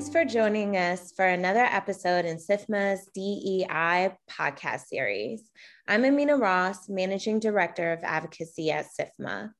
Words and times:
Thanks 0.00 0.14
for 0.14 0.24
joining 0.24 0.78
us 0.78 1.12
for 1.14 1.26
another 1.26 1.60
episode 1.60 2.24
in 2.24 2.38
SIFMA's 2.38 3.10
DEI 3.14 4.16
podcast 4.30 4.86
series. 4.86 5.50
I'm 5.86 6.04
Amena 6.04 6.38
Ross, 6.38 6.88
Managing 6.88 7.38
Director 7.38 7.92
of 7.92 7.98
Advocacy 8.02 8.70
at 8.70 8.86
SIFMA. 8.98 9.50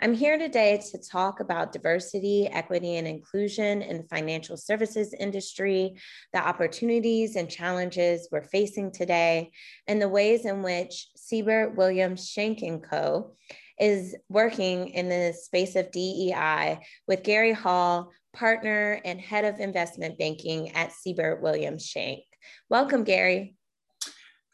I'm 0.00 0.14
here 0.14 0.38
today 0.38 0.80
to 0.92 0.98
talk 0.98 1.40
about 1.40 1.72
diversity, 1.72 2.46
equity, 2.46 2.94
and 2.94 3.08
inclusion 3.08 3.82
in 3.82 3.96
the 3.96 4.04
financial 4.04 4.56
services 4.56 5.12
industry, 5.18 5.96
the 6.32 6.46
opportunities 6.46 7.34
and 7.34 7.50
challenges 7.50 8.28
we're 8.30 8.44
facing 8.44 8.92
today, 8.92 9.50
and 9.88 10.00
the 10.00 10.08
ways 10.08 10.44
in 10.44 10.62
which 10.62 11.08
Siebert 11.16 11.76
Williams 11.76 12.28
Shank 12.28 12.60
& 12.82 12.88
Co. 12.88 13.34
is 13.80 14.16
working 14.28 14.88
in 14.88 15.08
the 15.08 15.32
space 15.32 15.76
of 15.76 15.90
DEI 15.90 16.80
with 17.06 17.22
Gary 17.22 17.52
Hall, 17.52 18.12
partner 18.32 19.00
and 19.04 19.20
head 19.20 19.44
of 19.44 19.60
investment 19.60 20.18
banking 20.18 20.70
at 20.72 20.92
Siebert 20.92 21.42
Williams 21.42 21.86
Shank. 21.86 22.24
Welcome, 22.68 23.04
Gary. 23.04 23.56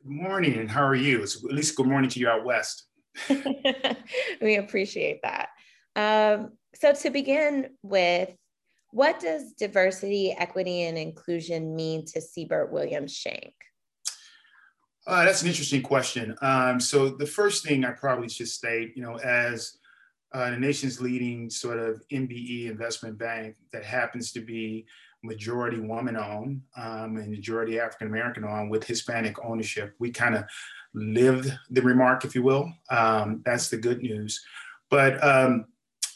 Good 0.02 0.12
morning, 0.12 0.58
and 0.58 0.70
how 0.70 0.84
are 0.86 0.94
you? 0.94 1.22
It's 1.22 1.42
at 1.44 1.52
least 1.52 1.76
good 1.76 1.86
morning 1.86 2.10
to 2.10 2.20
you 2.20 2.28
out 2.28 2.44
west. 2.44 2.86
we 4.40 4.56
appreciate 4.56 5.20
that. 5.22 5.48
Um, 5.96 6.52
so, 6.74 6.92
to 6.92 7.10
begin 7.10 7.70
with, 7.82 8.34
what 8.90 9.20
does 9.20 9.52
diversity, 9.52 10.32
equity, 10.32 10.82
and 10.82 10.98
inclusion 10.98 11.74
mean 11.74 12.04
to 12.06 12.20
Siebert 12.20 12.72
Williams 12.72 13.14
Shank? 13.16 13.54
Uh, 15.06 15.24
that's 15.24 15.42
an 15.42 15.48
interesting 15.48 15.82
question. 15.82 16.34
Um, 16.40 16.80
so, 16.80 17.10
the 17.10 17.26
first 17.26 17.64
thing 17.64 17.84
I 17.84 17.90
probably 17.90 18.28
should 18.28 18.48
state, 18.48 18.96
you 18.96 19.02
know, 19.02 19.16
as 19.18 19.76
uh, 20.32 20.50
the 20.50 20.58
nation's 20.58 21.00
leading 21.00 21.50
sort 21.50 21.78
of 21.78 22.02
MBE 22.10 22.70
investment 22.70 23.18
bank 23.18 23.56
that 23.72 23.84
happens 23.84 24.32
to 24.32 24.40
be 24.40 24.86
majority 25.22 25.80
woman 25.80 26.16
owned 26.16 26.60
um, 26.76 27.16
and 27.16 27.30
majority 27.30 27.80
African 27.80 28.08
American 28.08 28.44
owned 28.44 28.70
with 28.70 28.84
Hispanic 28.84 29.42
ownership. 29.44 29.94
We 29.98 30.10
kind 30.10 30.34
of 30.34 30.44
lived 30.92 31.52
the 31.70 31.82
remark, 31.82 32.24
if 32.24 32.34
you 32.34 32.42
will. 32.42 32.72
Um, 32.90 33.42
that's 33.44 33.68
the 33.68 33.76
good 33.76 34.02
news. 34.02 34.44
But 34.90 35.22
um, 35.24 35.66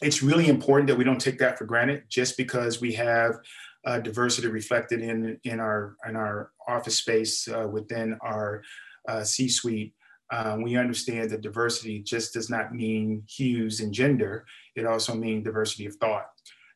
it's 0.02 0.22
really 0.22 0.48
important 0.48 0.88
that 0.88 0.96
we 0.96 1.04
don't 1.04 1.20
take 1.20 1.38
that 1.38 1.58
for 1.58 1.64
granted 1.64 2.04
just 2.08 2.36
because 2.36 2.80
we 2.80 2.92
have 2.92 3.36
uh, 3.84 3.98
diversity 3.98 4.48
reflected 4.48 5.00
in, 5.00 5.38
in, 5.44 5.60
our, 5.60 5.96
in 6.08 6.14
our 6.14 6.50
office 6.66 6.96
space 6.96 7.48
uh, 7.48 7.66
within 7.66 8.18
our 8.20 8.62
uh, 9.08 9.24
C 9.24 9.48
suite 9.48 9.94
um, 10.30 10.62
we 10.62 10.76
understand 10.76 11.30
that 11.30 11.40
diversity 11.40 12.00
just 12.00 12.34
does 12.34 12.50
not 12.50 12.74
mean 12.74 13.22
hues 13.28 13.80
and 13.80 13.92
gender. 13.92 14.44
It 14.76 14.86
also 14.86 15.14
means 15.14 15.44
diversity 15.44 15.86
of 15.86 15.94
thought. 15.96 16.26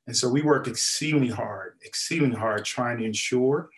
And 0.06 0.16
so 0.16 0.28
we 0.28 0.42
work 0.42 0.66
exceedingly 0.66 1.28
hard, 1.28 1.74
exceedingly 1.84 2.36
hard 2.36 2.64
trying 2.64 2.98
to 2.98 3.04
ensure 3.04 3.68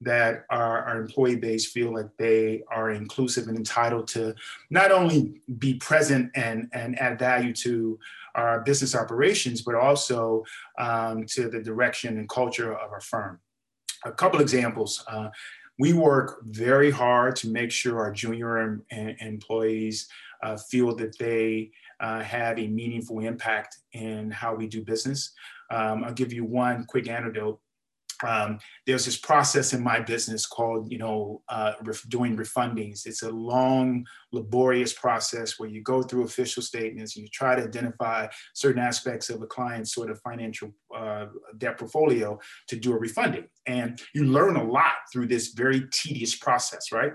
that 0.00 0.44
our, 0.50 0.84
our 0.84 1.00
employee 1.00 1.36
base 1.36 1.70
feel 1.70 1.94
like 1.94 2.08
they 2.18 2.62
are 2.70 2.90
inclusive 2.90 3.48
and 3.48 3.56
entitled 3.56 4.06
to 4.08 4.34
not 4.68 4.92
only 4.92 5.40
be 5.58 5.74
present 5.74 6.30
and, 6.34 6.68
and 6.72 6.98
add 7.00 7.18
value 7.18 7.52
to 7.54 7.98
our 8.34 8.60
business 8.60 8.94
operations, 8.94 9.62
but 9.62 9.74
also 9.74 10.44
um, 10.78 11.24
to 11.24 11.48
the 11.48 11.62
direction 11.62 12.18
and 12.18 12.28
culture 12.28 12.74
of 12.74 12.92
our 12.92 13.00
firm. 13.00 13.40
A 14.04 14.12
couple 14.12 14.40
examples. 14.40 15.02
Uh, 15.08 15.30
we 15.78 15.92
work 15.92 16.40
very 16.44 16.90
hard 16.90 17.36
to 17.36 17.48
make 17.48 17.70
sure 17.70 17.98
our 17.98 18.12
junior 18.12 18.58
em- 18.58 18.84
em- 18.90 19.16
employees 19.20 20.08
uh, 20.42 20.56
feel 20.56 20.94
that 20.96 21.18
they 21.18 21.70
uh, 22.00 22.20
have 22.22 22.58
a 22.58 22.66
meaningful 22.68 23.20
impact 23.20 23.78
in 23.92 24.30
how 24.30 24.54
we 24.54 24.66
do 24.66 24.84
business. 24.84 25.32
Um, 25.70 26.04
I'll 26.04 26.12
give 26.12 26.32
you 26.32 26.44
one 26.44 26.84
quick 26.84 27.08
anecdote 27.08 27.60
um, 28.26 28.58
there's 28.86 29.04
this 29.04 29.16
process 29.16 29.72
in 29.72 29.82
my 29.82 30.00
business 30.00 30.46
called, 30.46 30.90
you 30.90 30.98
know, 30.98 31.42
uh, 31.48 31.72
ref- 31.82 32.08
doing 32.08 32.36
refundings. 32.36 33.06
It's 33.06 33.22
a 33.22 33.30
long, 33.30 34.06
laborious 34.32 34.92
process 34.92 35.58
where 35.58 35.68
you 35.68 35.82
go 35.82 36.02
through 36.02 36.24
official 36.24 36.62
statements 36.62 37.16
and 37.16 37.22
you 37.24 37.28
try 37.32 37.54
to 37.54 37.62
identify 37.62 38.28
certain 38.54 38.82
aspects 38.82 39.30
of 39.30 39.42
a 39.42 39.46
client's 39.46 39.94
sort 39.94 40.10
of 40.10 40.20
financial 40.20 40.72
uh, 40.94 41.26
debt 41.58 41.78
portfolio 41.78 42.38
to 42.68 42.76
do 42.76 42.92
a 42.92 42.98
refunding. 42.98 43.44
And 43.66 44.00
you 44.14 44.24
learn 44.24 44.56
a 44.56 44.64
lot 44.64 44.92
through 45.12 45.26
this 45.26 45.48
very 45.48 45.86
tedious 45.90 46.34
process, 46.34 46.92
right? 46.92 47.12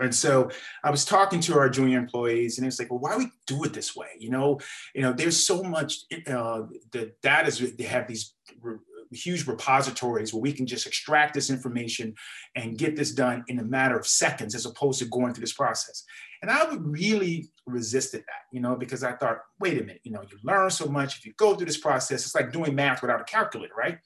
And 0.00 0.14
so 0.14 0.50
I 0.84 0.90
was 0.90 1.04
talking 1.04 1.40
to 1.40 1.58
our 1.58 1.68
junior 1.68 1.98
employees, 1.98 2.56
and 2.56 2.66
it's 2.66 2.78
like, 2.78 2.90
well, 2.90 3.00
why 3.00 3.12
do 3.12 3.18
we 3.18 3.30
do 3.46 3.64
it 3.64 3.74
this 3.74 3.94
way? 3.94 4.08
You 4.18 4.30
know, 4.30 4.58
you 4.94 5.02
know, 5.02 5.12
there's 5.12 5.46
so 5.46 5.62
much. 5.62 5.98
Uh, 6.26 6.62
the 6.92 7.12
data 7.22 7.48
is 7.48 7.76
they 7.76 7.84
have 7.84 8.08
these 8.08 8.34
huge 9.12 9.46
repositories 9.46 10.32
where 10.32 10.40
we 10.40 10.52
can 10.52 10.66
just 10.66 10.86
extract 10.86 11.34
this 11.34 11.50
information 11.50 12.14
and 12.54 12.78
get 12.78 12.96
this 12.96 13.12
done 13.12 13.44
in 13.48 13.58
a 13.58 13.64
matter 13.64 13.98
of 13.98 14.06
seconds 14.06 14.54
as 14.54 14.66
opposed 14.66 14.98
to 15.00 15.06
going 15.06 15.34
through 15.34 15.42
this 15.42 15.52
process. 15.52 16.04
And 16.42 16.50
I 16.50 16.64
would 16.68 16.86
really 16.86 17.48
resisted 17.66 18.20
that, 18.20 18.42
you 18.52 18.60
know, 18.60 18.76
because 18.76 19.02
I 19.02 19.12
thought, 19.12 19.38
wait 19.58 19.80
a 19.80 19.80
minute, 19.80 20.00
you 20.04 20.12
know, 20.12 20.22
you 20.22 20.38
learn 20.42 20.70
so 20.70 20.86
much 20.86 21.18
if 21.18 21.26
you 21.26 21.32
go 21.36 21.54
through 21.54 21.66
this 21.66 21.78
process. 21.78 22.24
It's 22.24 22.34
like 22.34 22.52
doing 22.52 22.74
math 22.74 23.02
without 23.02 23.20
a 23.20 23.24
calculator, 23.24 23.74
right? 23.76 23.98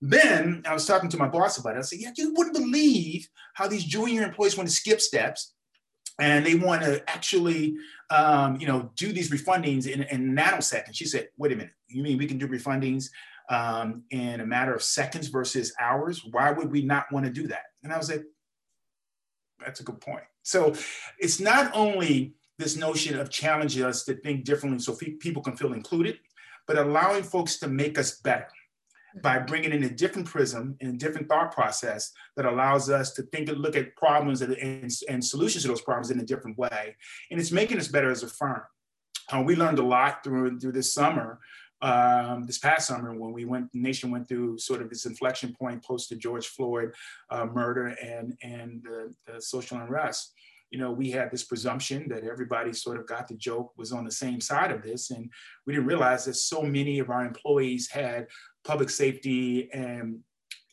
Then 0.00 0.62
I 0.66 0.74
was 0.74 0.86
talking 0.86 1.08
to 1.10 1.16
my 1.16 1.28
boss 1.28 1.58
about 1.58 1.76
it. 1.76 1.80
I 1.80 1.82
said, 1.82 1.98
yeah, 2.00 2.12
you 2.16 2.32
wouldn't 2.34 2.56
believe 2.56 3.28
how 3.54 3.66
these 3.66 3.84
junior 3.84 4.22
employees 4.22 4.56
want 4.56 4.68
to 4.68 4.74
skip 4.74 5.00
steps 5.00 5.54
and 6.20 6.44
they 6.44 6.54
want 6.54 6.82
to 6.82 7.02
actually, 7.08 7.76
um, 8.10 8.60
you 8.60 8.66
know, 8.66 8.90
do 8.96 9.12
these 9.12 9.30
refundings 9.30 9.86
in, 9.86 10.02
in 10.04 10.34
nanoseconds. 10.34 10.94
She 10.94 11.06
said, 11.06 11.28
wait 11.36 11.52
a 11.52 11.56
minute, 11.56 11.72
you 11.88 12.02
mean 12.02 12.18
we 12.18 12.26
can 12.26 12.38
do 12.38 12.46
refundings 12.46 13.06
um, 13.48 14.02
in 14.10 14.40
a 14.40 14.46
matter 14.46 14.74
of 14.74 14.82
seconds 14.82 15.28
versus 15.28 15.72
hours. 15.80 16.22
Why 16.30 16.50
would 16.50 16.70
we 16.70 16.82
not 16.82 17.10
want 17.12 17.26
to 17.26 17.32
do 17.32 17.46
that? 17.48 17.64
And 17.82 17.92
I 17.92 17.98
was 17.98 18.10
like, 18.10 18.24
that's 19.58 19.80
a 19.80 19.84
good 19.84 20.00
point. 20.00 20.24
So 20.42 20.74
it's 21.18 21.40
not 21.40 21.70
only 21.74 22.34
this 22.58 22.76
notion 22.76 23.18
of 23.18 23.30
challenging 23.30 23.84
us 23.84 24.04
to 24.04 24.14
think 24.14 24.44
differently 24.44 24.80
so 24.80 24.96
people 25.20 25.42
can 25.42 25.56
feel 25.56 25.72
included, 25.72 26.18
but 26.66 26.78
allowing 26.78 27.22
folks 27.22 27.58
to 27.58 27.68
make 27.68 27.98
us 27.98 28.20
better 28.20 28.48
by 29.22 29.38
bringing 29.38 29.72
in 29.72 29.84
a 29.84 29.90
different 29.90 30.28
prism 30.28 30.76
and 30.80 30.94
a 30.94 30.98
different 30.98 31.28
thought 31.28 31.52
process 31.52 32.12
that 32.36 32.44
allows 32.44 32.90
us 32.90 33.12
to 33.12 33.22
think 33.22 33.48
and 33.48 33.58
look 33.58 33.74
at 33.74 33.96
problems 33.96 34.42
and, 34.42 34.52
and, 34.54 34.90
and 35.08 35.24
solutions 35.24 35.62
to 35.62 35.68
those 35.68 35.80
problems 35.80 36.10
in 36.10 36.20
a 36.20 36.24
different 36.24 36.58
way. 36.58 36.94
And 37.30 37.40
it's 37.40 37.52
making 37.52 37.78
us 37.78 37.88
better 37.88 38.10
as 38.10 38.22
a 38.22 38.28
firm. 38.28 38.62
Uh, 39.32 39.42
we 39.42 39.56
learned 39.56 39.78
a 39.78 39.84
lot 39.84 40.22
through, 40.24 40.58
through 40.60 40.72
this 40.72 40.92
summer 40.92 41.40
um, 41.80 42.44
this 42.46 42.58
past 42.58 42.88
summer 42.88 43.14
when 43.14 43.32
we 43.32 43.44
went, 43.44 43.70
the 43.72 43.78
nation 43.78 44.10
went 44.10 44.28
through 44.28 44.58
sort 44.58 44.82
of 44.82 44.90
this 44.90 45.06
inflection 45.06 45.54
point 45.54 45.84
post 45.84 46.08
the 46.08 46.16
George 46.16 46.48
Floyd 46.48 46.92
uh, 47.30 47.46
murder 47.46 47.88
and 48.02 48.36
and 48.42 48.82
the, 48.82 49.14
the, 49.26 49.40
social 49.40 49.78
unrest. 49.78 50.32
You 50.70 50.78
know, 50.78 50.90
we 50.90 51.10
had 51.10 51.30
this 51.30 51.44
presumption 51.44 52.08
that 52.08 52.24
everybody 52.24 52.72
sort 52.72 52.98
of 52.98 53.06
got 53.06 53.28
the 53.28 53.34
joke, 53.34 53.72
was 53.76 53.92
on 53.92 54.04
the 54.04 54.10
same 54.10 54.40
side 54.40 54.70
of 54.70 54.82
this, 54.82 55.10
and 55.10 55.30
we 55.66 55.72
didn't 55.72 55.86
realize 55.86 56.24
that 56.24 56.34
so 56.34 56.62
many 56.62 56.98
of 56.98 57.10
our 57.10 57.24
employees 57.24 57.88
had 57.88 58.26
public 58.64 58.90
safety 58.90 59.72
and 59.72 60.18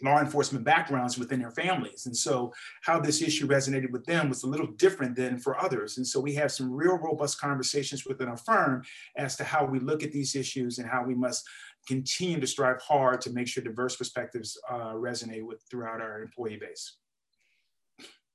law 0.03 0.19
enforcement 0.19 0.65
backgrounds 0.65 1.17
within 1.17 1.39
their 1.39 1.51
families. 1.51 2.05
And 2.05 2.15
so 2.15 2.53
how 2.83 2.99
this 2.99 3.21
issue 3.21 3.47
resonated 3.47 3.91
with 3.91 4.05
them 4.05 4.29
was 4.29 4.43
a 4.43 4.47
little 4.47 4.67
different 4.67 5.15
than 5.15 5.37
for 5.37 5.59
others. 5.59 5.97
And 5.97 6.05
so 6.05 6.19
we 6.19 6.33
have 6.35 6.51
some 6.51 6.71
real 6.71 6.97
robust 6.97 7.39
conversations 7.39 8.05
within 8.05 8.27
our 8.27 8.37
firm 8.37 8.83
as 9.15 9.35
to 9.37 9.43
how 9.43 9.65
we 9.65 9.79
look 9.79 10.03
at 10.03 10.11
these 10.11 10.35
issues 10.35 10.79
and 10.79 10.89
how 10.89 11.03
we 11.03 11.15
must 11.15 11.47
continue 11.87 12.39
to 12.39 12.47
strive 12.47 12.81
hard 12.81 13.21
to 13.21 13.31
make 13.31 13.47
sure 13.47 13.63
diverse 13.63 13.95
perspectives 13.95 14.57
uh, 14.69 14.93
resonate 14.93 15.45
with 15.45 15.63
throughout 15.69 16.01
our 16.01 16.21
employee 16.21 16.57
base. 16.57 16.97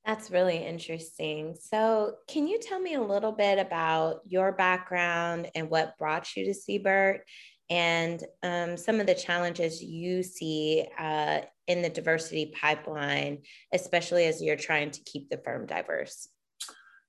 That's 0.06 0.30
really 0.30 0.56
interesting. 0.56 1.54
So, 1.60 2.14
can 2.26 2.48
you 2.48 2.58
tell 2.58 2.80
me 2.80 2.94
a 2.94 3.02
little 3.02 3.32
bit 3.32 3.58
about 3.58 4.20
your 4.26 4.50
background 4.50 5.50
and 5.54 5.68
what 5.68 5.98
brought 5.98 6.34
you 6.36 6.46
to 6.46 6.54
Siebert 6.54 7.26
and 7.70 8.24
um, 8.42 8.76
some 8.76 9.00
of 9.00 9.06
the 9.06 9.14
challenges 9.14 9.82
you 9.82 10.22
see 10.24 10.86
uh, 10.98 11.40
in 11.68 11.82
the 11.82 11.88
diversity 11.88 12.52
pipeline, 12.60 13.38
especially 13.72 14.26
as 14.26 14.42
you're 14.42 14.56
trying 14.56 14.90
to 14.90 15.00
keep 15.04 15.30
the 15.30 15.38
firm 15.38 15.66
diverse? 15.66 16.28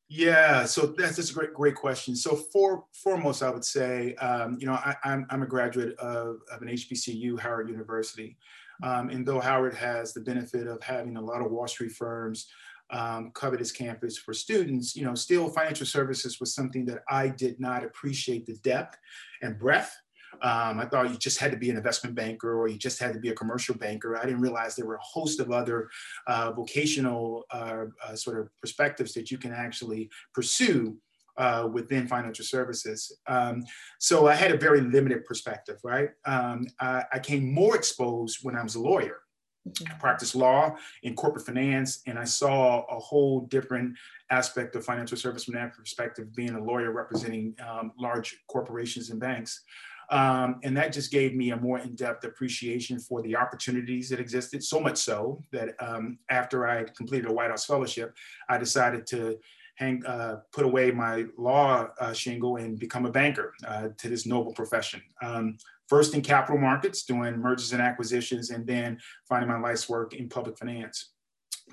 Yeah, 0.07 0.65
so 0.65 0.87
that's 0.97 1.15
just 1.15 1.31
a 1.31 1.33
great, 1.33 1.53
great 1.53 1.75
question. 1.75 2.15
So 2.15 2.35
for 2.35 2.83
foremost, 2.93 3.41
I 3.41 3.49
would 3.49 3.65
say, 3.65 4.13
um, 4.15 4.57
you 4.59 4.67
know, 4.67 4.73
I, 4.73 4.95
am 5.05 5.41
a 5.41 5.47
graduate 5.47 5.97
of, 5.99 6.39
of 6.51 6.61
an 6.61 6.67
HBCU, 6.67 7.39
Howard 7.39 7.69
University. 7.69 8.37
Um, 8.83 9.09
and 9.09 9.25
though 9.25 9.39
Howard 9.39 9.73
has 9.75 10.13
the 10.13 10.21
benefit 10.21 10.67
of 10.67 10.83
having 10.83 11.15
a 11.17 11.21
lot 11.21 11.41
of 11.41 11.49
Wall 11.49 11.67
Street 11.67 11.93
firms 11.93 12.47
um, 12.89 13.31
cover 13.33 13.55
this 13.55 13.71
campus 13.71 14.17
for 14.17 14.33
students, 14.33 14.97
you 14.97 15.05
know, 15.05 15.15
still 15.15 15.47
financial 15.47 15.85
services 15.85 16.41
was 16.41 16.53
something 16.53 16.85
that 16.85 17.03
I 17.09 17.29
did 17.29 17.59
not 17.59 17.85
appreciate 17.85 18.45
the 18.45 18.57
depth 18.57 18.97
and 19.41 19.57
breadth 19.57 19.95
um, 20.41 20.79
I 20.79 20.85
thought 20.85 21.09
you 21.09 21.17
just 21.17 21.39
had 21.39 21.51
to 21.51 21.57
be 21.57 21.69
an 21.69 21.77
investment 21.77 22.15
banker 22.15 22.57
or 22.57 22.67
you 22.67 22.77
just 22.77 22.99
had 22.99 23.13
to 23.13 23.19
be 23.19 23.29
a 23.29 23.35
commercial 23.35 23.75
banker. 23.75 24.17
I 24.17 24.25
didn't 24.25 24.41
realize 24.41 24.75
there 24.75 24.85
were 24.85 24.95
a 24.95 25.01
host 25.01 25.39
of 25.39 25.51
other 25.51 25.89
uh, 26.27 26.51
vocational 26.51 27.45
uh, 27.51 27.85
uh, 28.03 28.15
sort 28.15 28.39
of 28.39 28.49
perspectives 28.59 29.13
that 29.13 29.31
you 29.31 29.37
can 29.37 29.53
actually 29.53 30.09
pursue 30.33 30.97
uh, 31.37 31.67
within 31.71 32.07
financial 32.07 32.45
services. 32.45 33.17
Um, 33.27 33.63
so 33.99 34.27
I 34.27 34.35
had 34.35 34.51
a 34.51 34.57
very 34.57 34.81
limited 34.81 35.25
perspective, 35.25 35.79
right? 35.83 36.09
Um, 36.25 36.67
I, 36.79 37.03
I, 37.13 37.19
came 37.19 37.53
more 37.53 37.75
exposed 37.75 38.39
when 38.41 38.55
I 38.55 38.63
was 38.63 38.75
a 38.75 38.81
lawyer. 38.81 39.19
Mm-hmm. 39.67 39.93
I 39.93 39.95
practiced 39.97 40.35
law 40.35 40.75
in 41.03 41.15
corporate 41.15 41.45
finance, 41.45 42.01
and 42.07 42.17
I 42.17 42.25
saw 42.25 42.83
a 42.89 42.99
whole 42.99 43.41
different 43.41 43.95
aspect 44.29 44.75
of 44.75 44.83
financial 44.83 45.17
service 45.17 45.43
from 45.43 45.53
that 45.53 45.73
perspective, 45.73 46.35
being 46.35 46.55
a 46.55 46.63
lawyer 46.63 46.91
representing 46.91 47.55
um, 47.67 47.91
large 47.97 48.37
corporations 48.47 49.09
and 49.11 49.19
banks. 49.19 49.63
Um, 50.11 50.59
and 50.63 50.75
that 50.75 50.91
just 50.91 51.09
gave 51.09 51.33
me 51.33 51.51
a 51.51 51.57
more 51.57 51.79
in-depth 51.79 52.25
appreciation 52.25 52.99
for 52.99 53.21
the 53.21 53.35
opportunities 53.35 54.09
that 54.09 54.19
existed, 54.19 54.61
so 54.61 54.79
much 54.79 54.97
so 54.97 55.41
that 55.51 55.69
um, 55.79 56.19
after 56.29 56.67
I 56.67 56.83
completed 56.83 57.29
a 57.29 57.33
White 57.33 57.49
House 57.49 57.65
fellowship, 57.65 58.13
I 58.49 58.57
decided 58.57 59.07
to 59.07 59.39
hang, 59.75 60.05
uh, 60.05 60.41
put 60.51 60.65
away 60.65 60.91
my 60.91 61.25
law 61.37 61.87
uh, 61.99 62.11
shingle 62.11 62.57
and 62.57 62.77
become 62.77 63.05
a 63.05 63.11
banker 63.11 63.53
uh, 63.65 63.87
to 63.97 64.09
this 64.09 64.25
noble 64.25 64.53
profession. 64.53 65.01
Um, 65.21 65.57
first 65.87 66.13
in 66.13 66.21
capital 66.21 66.59
markets, 66.59 67.03
doing 67.03 67.37
mergers 67.37 67.71
and 67.71 67.81
acquisitions, 67.81 68.49
and 68.49 68.67
then 68.67 68.99
finding 69.29 69.49
my 69.49 69.59
life's 69.59 69.87
work 69.87 70.13
in 70.13 70.27
public 70.27 70.57
finance. 70.57 71.11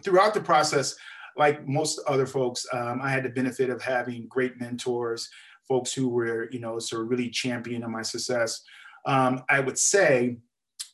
Throughout 0.03 0.33
the 0.33 0.41
process, 0.41 0.95
like 1.37 1.67
most 1.69 2.01
other 2.09 2.27
folks, 2.27 2.67
um, 2.73 3.01
I 3.03 3.11
had 3.11 3.25
the 3.25 3.29
benefit 3.31 3.71
of 3.71 3.81
having 3.83 4.27
great 4.29 4.61
mentors, 4.61 5.29
folks 5.69 5.93
who 5.93 6.09
were, 6.09 6.49
you 6.51 6.61
know, 6.61 6.79
sort 6.79 7.03
of 7.03 7.11
really 7.11 7.31
championing 7.31 7.91
my 7.91 8.03
success. 8.03 8.63
Um, 9.07 9.43
I 9.49 9.61
would 9.61 9.79
say 9.79 10.39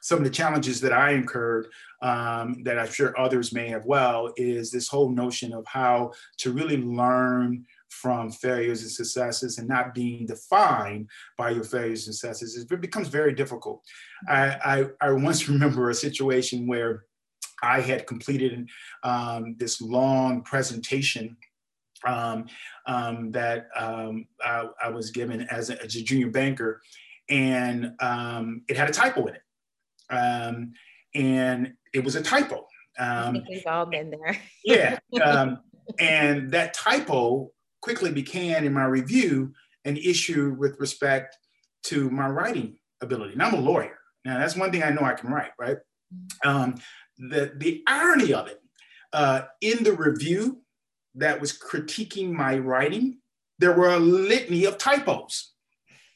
some 0.04 0.18
of 0.18 0.24
the 0.24 0.30
challenges 0.30 0.82
that 0.82 0.92
I 0.92 1.12
incurred 1.12 1.68
um, 2.02 2.62
that 2.64 2.78
I'm 2.78 2.90
sure 2.90 3.18
others 3.18 3.54
may 3.54 3.68
have 3.68 3.86
well 3.86 4.34
is 4.36 4.70
this 4.70 4.86
whole 4.86 5.08
notion 5.08 5.54
of 5.54 5.64
how 5.66 6.12
to 6.38 6.52
really 6.52 6.76
learn 6.76 7.64
from 7.88 8.30
failures 8.30 8.82
and 8.82 8.90
successes 8.90 9.56
and 9.56 9.66
not 9.66 9.94
being 9.94 10.26
defined 10.26 11.08
by 11.38 11.50
your 11.50 11.64
failures 11.64 12.06
and 12.06 12.14
successes. 12.14 12.66
It 12.70 12.80
becomes 12.82 13.08
very 13.08 13.32
difficult. 13.32 13.82
I, 14.28 14.84
I, 15.00 15.08
I 15.08 15.12
once 15.12 15.48
remember 15.48 15.88
a 15.88 15.94
situation 15.94 16.66
where 16.66 17.04
I 17.62 17.80
had 17.80 18.06
completed 18.06 18.68
um, 19.04 19.56
this 19.58 19.80
long 19.80 20.42
presentation 20.42 21.36
um, 22.06 22.46
um, 22.86 23.30
that 23.32 23.68
um, 23.76 24.26
I, 24.42 24.68
I, 24.82 24.88
was 24.90 25.10
given 25.10 25.42
as 25.50 25.70
a, 25.70 25.82
as 25.82 25.96
a 25.96 26.02
junior 26.02 26.30
banker, 26.30 26.80
and 27.28 27.92
um, 28.00 28.62
it 28.68 28.76
had 28.76 28.88
a 28.88 28.92
typo 28.92 29.26
in 29.26 29.34
it. 29.34 29.42
Um, 30.10 30.72
and 31.14 31.72
it 31.92 32.04
was 32.04 32.16
a 32.16 32.22
typo. 32.22 32.66
Um, 32.98 33.42
we've 33.48 33.62
all 33.66 33.86
been 33.86 34.10
there. 34.10 34.36
yeah. 34.64 34.98
and 35.98 36.50
that 36.50 36.74
typo 36.74 37.50
quickly 37.80 38.10
became, 38.10 38.64
in 38.64 38.72
my 38.72 38.84
review, 38.84 39.52
an 39.84 39.96
issue 39.96 40.56
with 40.58 40.78
respect 40.78 41.36
to 41.84 42.10
my 42.10 42.28
writing 42.28 42.76
ability. 43.02 43.34
Now 43.36 43.48
I'm 43.48 43.54
a 43.54 43.60
lawyer. 43.60 43.98
Now 44.24 44.38
that's 44.38 44.56
one 44.56 44.72
thing 44.72 44.82
I 44.82 44.90
know 44.90 45.02
I 45.02 45.12
can 45.12 45.30
write, 45.30 45.50
right? 45.58 45.76
Um, 46.44 46.76
the, 47.18 47.52
the 47.56 47.82
irony 47.86 48.32
of 48.32 48.48
it, 48.48 48.60
uh, 49.12 49.42
in 49.60 49.84
the 49.84 49.92
review 49.92 50.63
that 51.14 51.40
was 51.40 51.56
critiquing 51.56 52.32
my 52.32 52.58
writing, 52.58 53.18
there 53.58 53.72
were 53.72 53.90
a 53.90 53.98
litany 53.98 54.64
of 54.64 54.78
typos. 54.78 55.52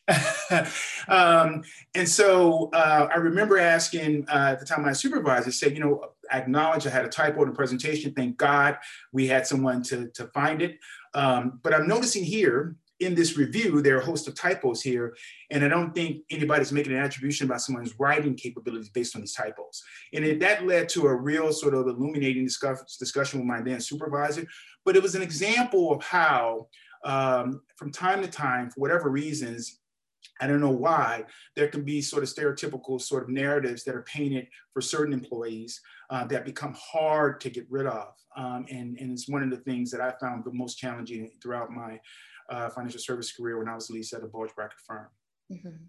um, 1.09 1.63
and 1.95 2.09
so 2.09 2.71
uh, 2.73 3.09
I 3.13 3.17
remember 3.19 3.59
asking 3.59 4.27
uh, 4.29 4.51
at 4.53 4.61
the 4.61 4.65
time 4.65 4.83
my 4.83 4.93
supervisor 4.93 5.53
said, 5.53 5.75
you 5.75 5.81
know, 5.81 6.13
I 6.31 6.39
acknowledge 6.39 6.87
I 6.87 6.91
had 6.91 7.05
a 7.05 7.09
typo 7.09 7.43
in 7.43 7.49
the 7.49 7.55
presentation. 7.55 8.13
Thank 8.13 8.37
God 8.39 8.79
we 9.13 9.27
had 9.27 9.47
someone 9.47 9.83
to, 9.85 10.09
to 10.09 10.27
find 10.29 10.63
it. 10.63 10.79
Um, 11.15 11.61
but 11.63 11.75
I'm 11.75 11.87
noticing 11.87 12.25
here 12.25 12.77
in 13.01 13.15
this 13.15 13.37
review, 13.37 13.81
there 13.81 13.97
are 13.97 14.01
a 14.01 14.05
host 14.05 14.27
of 14.27 14.35
typos 14.35 14.83
here, 14.83 15.17
and 15.51 15.65
I 15.65 15.69
don't 15.69 15.95
think 15.95 16.25
anybody's 16.31 16.73
making 16.73 16.93
an 16.93 16.99
attribution 16.99 17.47
about 17.47 17.61
someone's 17.61 17.99
writing 17.99 18.35
capabilities 18.35 18.89
based 18.89 19.15
on 19.15 19.23
these 19.23 19.35
typos. 19.35 19.83
And 20.13 20.25
it, 20.25 20.41
that 20.41 20.67
led 20.67 20.89
to 20.91 21.07
a 21.07 21.15
real 21.15 21.53
sort 21.53 21.75
of 21.75 21.87
illuminating 21.87 22.45
discuss, 22.45 22.97
discussion 22.97 23.39
with 23.39 23.47
my 23.47 23.61
then 23.61 23.81
supervisor, 23.81 24.47
but 24.85 24.97
it 24.97 25.03
was 25.03 25.15
an 25.15 25.23
example 25.23 25.93
of 25.93 26.03
how 26.03 26.67
um, 27.05 27.63
from 27.77 27.93
time 27.93 28.23
to 28.23 28.29
time, 28.29 28.71
for 28.71 28.81
whatever 28.81 29.11
reasons, 29.11 29.79
I 30.41 30.47
don't 30.47 30.61
know 30.61 30.71
why, 30.71 31.25
there 31.57 31.69
can 31.69 31.85
be 31.85 32.01
sort 32.01 32.23
of 32.23 32.29
stereotypical 32.29 33.01
sort 33.01 33.25
of 33.25 33.29
narratives 33.29 33.85
that 33.85 33.95
are 33.95 34.03
painted 34.03 34.49
for 34.73 34.81
certain 34.81 35.13
employees 35.13 35.81
uh, 36.11 36.25
that 36.27 36.45
become 36.45 36.75
hard 36.77 37.41
to 37.43 37.51
get 37.51 37.67
rid 37.71 37.87
of. 37.87 38.15
Um, 38.37 38.67
and, 38.71 38.97
and 38.99 39.11
it's 39.13 39.29
one 39.29 39.43
of 39.43 39.51
the 39.51 39.57
things 39.57 39.91
that 39.91 40.01
I 40.01 40.13
found 40.21 40.45
the 40.45 40.53
most 40.53 40.79
challenging 40.79 41.31
throughout 41.43 41.71
my 41.71 42.01
uh, 42.49 42.69
financial 42.71 43.01
service 43.01 43.33
career 43.33 43.59
when 43.59 43.69
I 43.69 43.75
was 43.75 43.91
leased 43.91 44.13
at 44.13 44.23
a 44.23 44.27
bulge 44.27 44.55
bracket 44.55 44.79
firm. 44.87 45.07
Mm-hmm. 45.53 45.85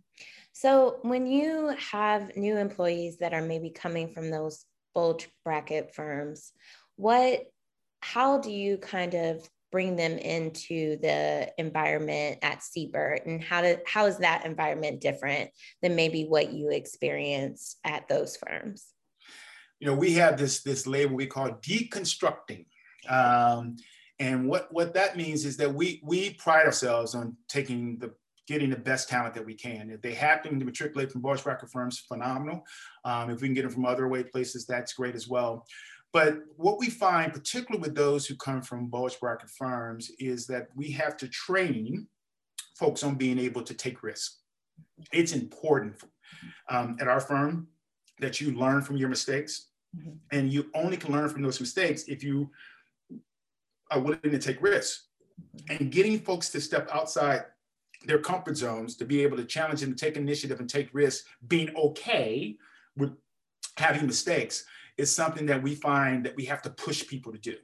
So 0.53 0.99
when 1.01 1.27
you 1.27 1.75
have 1.91 2.35
new 2.35 2.57
employees 2.57 3.17
that 3.17 3.33
are 3.33 3.41
maybe 3.41 3.69
coming 3.69 4.13
from 4.13 4.31
those 4.31 4.65
bulge 4.93 5.29
bracket 5.43 5.93
firms, 5.95 6.51
what, 6.95 7.45
how 8.01 8.39
do 8.39 8.51
you 8.51 8.77
kind 8.77 9.13
of 9.13 9.47
bring 9.71 9.95
them 9.95 10.17
into 10.17 10.97
the 10.97 11.51
environment 11.57 12.39
at 12.41 12.63
Siebert 12.63 13.25
and 13.25 13.43
how 13.43 13.61
to, 13.61 13.79
how 13.85 14.07
is 14.07 14.17
that 14.17 14.45
environment 14.45 14.99
different 14.99 15.51
than 15.81 15.95
maybe 15.95 16.23
what 16.23 16.51
you 16.51 16.69
experienced 16.69 17.77
at 17.83 18.07
those 18.07 18.35
firms? 18.37 18.87
you 19.79 19.87
know, 19.87 19.95
we 19.95 20.13
have 20.13 20.37
this 20.37 20.61
this 20.61 20.85
label 20.85 21.15
we 21.15 21.25
call 21.25 21.51
deconstructing. 21.51 22.65
Um, 23.07 23.77
and 24.19 24.47
what, 24.47 24.71
what 24.71 24.93
that 24.95 25.15
means 25.15 25.45
is 25.45 25.55
that 25.57 25.73
we, 25.73 26.01
we 26.03 26.31
pride 26.33 26.65
ourselves 26.65 27.15
on 27.15 27.37
taking 27.47 27.97
the 27.99 28.13
getting 28.49 28.71
the 28.71 28.75
best 28.75 29.07
talent 29.07 29.35
that 29.35 29.45
we 29.45 29.53
can. 29.53 29.91
If 29.91 30.01
they 30.01 30.13
happen 30.13 30.57
to 30.57 30.65
matriculate 30.65 31.11
from 31.11 31.21
bulge 31.21 31.43
bracket 31.43 31.69
firms, 31.69 31.99
phenomenal. 31.99 32.63
Um, 33.05 33.29
if 33.29 33.41
we 33.41 33.47
can 33.47 33.53
get 33.53 33.61
them 33.61 33.71
from 33.71 33.85
other 33.85 34.07
way 34.07 34.23
places, 34.23 34.65
that's 34.65 34.93
great 34.93 35.13
as 35.13 35.27
well. 35.27 35.67
But 36.11 36.39
what 36.57 36.79
we 36.79 36.89
find, 36.89 37.31
particularly 37.31 37.79
with 37.79 37.95
those 37.95 38.25
who 38.25 38.35
come 38.35 38.63
from 38.63 38.87
bulge 38.87 39.19
bracket 39.19 39.51
firms, 39.51 40.09
is 40.17 40.47
that 40.47 40.69
we 40.75 40.89
have 40.91 41.15
to 41.17 41.27
train 41.27 42.07
folks 42.75 43.03
on 43.03 43.13
being 43.13 43.37
able 43.37 43.61
to 43.61 43.73
take 43.75 44.01
risks. 44.01 44.39
It's 45.13 45.33
important 45.33 46.01
um, 46.69 46.97
at 46.99 47.07
our 47.07 47.19
firm 47.19 47.67
that 48.19 48.41
you 48.41 48.55
learn 48.55 48.81
from 48.81 48.97
your 48.97 49.09
mistakes. 49.09 49.67
Mm-hmm. 49.95 50.15
And 50.31 50.51
you 50.51 50.71
only 50.73 50.97
can 50.97 51.11
learn 51.11 51.29
from 51.29 51.43
those 51.43 51.59
mistakes 51.59 52.05
if 52.07 52.23
you 52.23 52.49
are 53.91 53.99
willing 53.99 54.19
to 54.21 54.39
take 54.39 54.61
risks. 54.61 55.07
And 55.69 55.91
getting 55.91 56.19
folks 56.19 56.49
to 56.49 56.61
step 56.61 56.89
outside 56.91 57.45
their 58.05 58.19
comfort 58.19 58.57
zones 58.57 58.95
to 58.97 59.05
be 59.05 59.21
able 59.23 59.37
to 59.37 59.45
challenge 59.45 59.81
them 59.81 59.95
to 59.95 60.05
take 60.05 60.17
initiative 60.17 60.59
and 60.59 60.69
take 60.69 60.89
risks, 60.93 61.27
being 61.47 61.75
okay 61.75 62.57
with 62.95 63.11
having 63.77 64.05
mistakes 64.05 64.65
is 64.97 65.13
something 65.13 65.45
that 65.45 65.61
we 65.61 65.75
find 65.75 66.25
that 66.25 66.35
we 66.35 66.45
have 66.45 66.61
to 66.61 66.69
push 66.69 67.07
people 67.07 67.31
to 67.31 67.37
do. 67.37 67.55